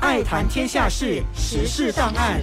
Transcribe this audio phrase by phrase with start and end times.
[0.00, 2.40] 爱谈天下事，时事档案。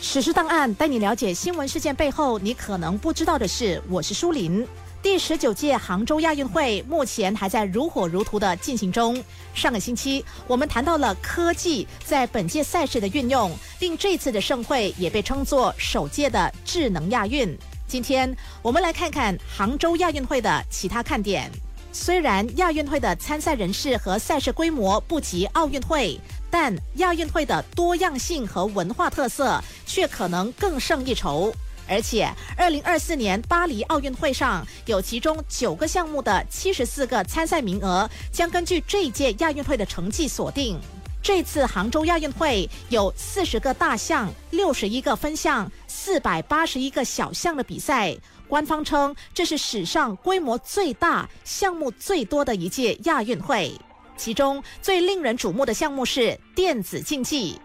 [0.00, 3.80] 时事档案带你了解新闻事件背后你可能不知道的事。
[3.88, 4.66] 我是舒林。
[5.00, 9.22] 第十九届杭州亚运会目前还在如火如荼的进行中。
[9.54, 13.50] 上个星期我们谈到了科技在本届赛事的运用，
[13.80, 17.56] 令这次的盛会也被称作首届的智能亚运。
[17.86, 21.50] 今天我们来看看杭州亚运会的其他看点。
[21.94, 26.18] 虽然亚运会的参赛人士和赛事规模不及奥运会，
[26.50, 31.52] 但亚运会的多样性和文化特色却可能更胜一筹。
[31.86, 40.80] 而且，二零二四年巴黎奥运会上有其中九个项目的七十四个参赛名额，将根据这一届亚运会的成绩锁定。
[41.22, 48.16] 这次杭州亚运会有四十个大项、六十一个分项、四百八十一个小项的比赛。
[48.48, 53.72] 官方称，这是史上规模最大、项目最多的一届亚运会。
[54.16, 57.58] 其中最令人瞩目的项目是电子竞技。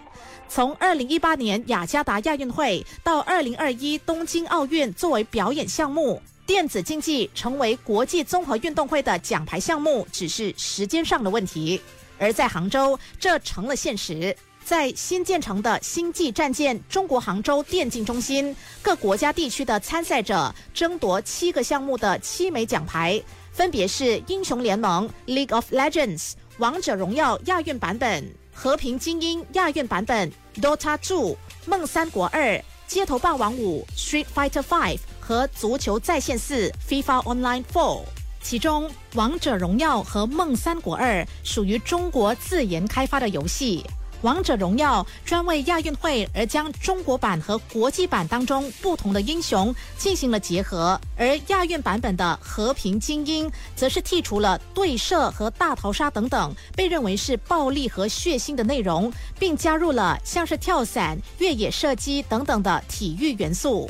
[0.47, 11.81] 从二零一八年雅加达亚运会到二零二一东京奥运，作为表演项目，电子竞技成为国际综合运动会的奖牌项目，只是时间上的问题。
[12.17, 14.35] 而在杭州，这成了现实。
[14.63, 23.23] 在新建成的星际战舰中国杭州电竞中心，各国家地区的参赛者争夺七个项目的七枚奖牌，
[23.53, 38.03] 分别是英雄联盟 （League of Legends）、王者荣耀亚运版本、和平精英亚运版本、Dota 2、梦三国二、街头霸王五 （Street Fighter V） 和足球在线四 （FIFA Online Four）。
[38.49, 43.83] 其中，王者荣耀和梦三国二属于中国自研开发的游戏。
[44.21, 63.89] 王者荣耀专为亚运会而将中国版和国际版当中不同的英雄进行了结合，而亚运版本的和平精英则是剔除了对射和大逃杀等等被认为是暴力和血腥的内容，并加入了像是跳伞、越野射击等等的体育元素。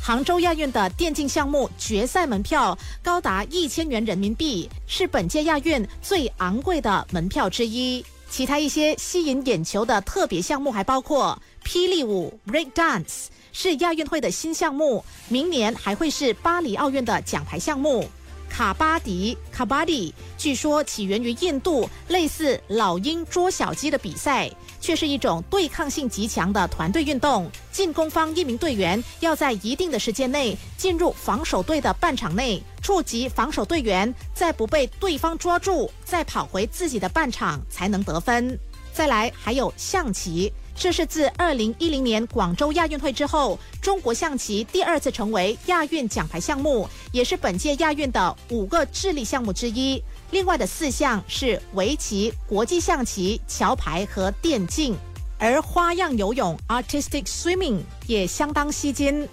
[0.00, 8.04] 杭州亚运的电竞项目决赛门票高达一千元人民币，是本届亚运最昂贵的门票之一。
[8.28, 18.08] 其他一些吸引眼球的特别项目还包括霹雳舞 （Break Dance），是亚运会的新项目，明年还会是巴黎奥运的奖牌项目。
[18.48, 27.50] 卡巴迪卡巴迪据说起源于印度，类似老鹰捉小鸡的比赛，却是一种对抗性极强的团队运动。
[27.70, 38.58] 进攻方一名队员要在一定的时间内进入防守队的半场内，触及防守队员，再不被对方捉住，再跑回自己的半场才能得分。
[38.92, 40.50] 再来，还有象棋。
[40.78, 50.00] 这是自二零一零年广州亚运会之后，中国象棋第二次成为亚运奖牌项目，也是本届亚运的五个智力项目之一。
[50.32, 54.94] 另外的四项是围棋、国际象棋、桥牌和电竞，
[55.38, 59.26] 而花样游泳 （Artistic Swimming） 也相当吸睛。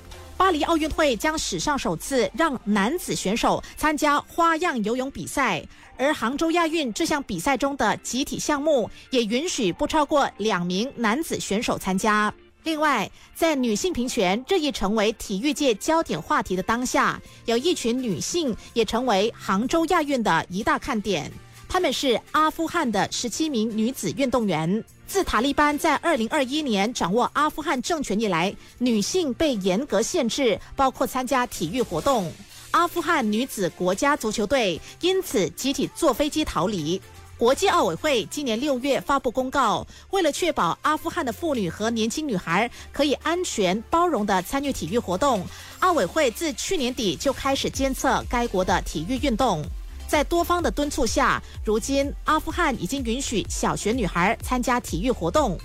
[0.44, 5.66] 巴黎奥运会将史上首次让男子选手参加花样游泳比赛。
[5.98, 12.34] 而杭州亚运这项比赛中的集体项目也允许不超过两名男子选手参加。
[12.66, 21.32] 另外，在女性平权日益成为体育界焦点话题的当下，有一群女性也成为杭州亚运的一大看点。
[21.70, 24.84] 她们是阿富汗的十七名女子运动员。
[25.14, 32.34] 自塔利班在二零二一年掌握阿富汗政权以来，女性被严格限制，包括参加体育活动。
[32.72, 37.00] 阿富汗女子国家足球队因此集体坐飞机逃离。
[37.38, 45.46] 国际奥委会今年六月发布公告，为了确保阿富汗的妇女和年轻女孩可以安全包容地参与体育活动，
[45.82, 49.64] 奥委会自去年底就开始监测该国的体育运动。
[50.08, 55.58] 在多方的敦促下，如今阿富汗已经允许小学女孩参加体育活动。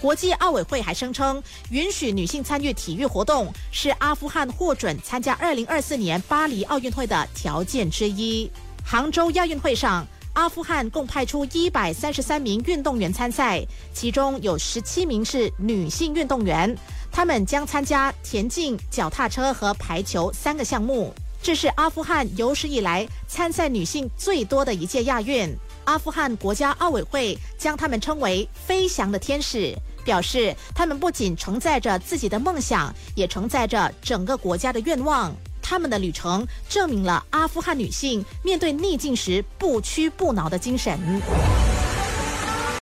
[0.00, 8.50] 国际奥委会还声称，允许女性参与体育活动是阿富汗获准参加2024年巴黎奥运会的条件之一。
[8.84, 13.64] 杭州亚运会上，阿富汗共派出133名运动员参赛，
[13.94, 16.76] 其中有17名是女性运动员，
[17.10, 21.14] 他们将参加田径、脚踏车和排球三个项目。
[21.44, 25.54] 这是阿富汗有史以来参赛女性最多的一届亚运。
[25.84, 29.76] 阿富汗国家奥委会将她们称为“飞翔的天使”。
[30.02, 35.36] 表示，他们不仅承载着自己的梦想，也承载着整个国家的愿望。
[35.60, 40.98] 他们的旅程证明了阿富汗女性面对逆境时不屈不挠的精神。